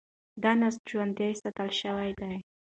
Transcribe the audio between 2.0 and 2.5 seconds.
دی.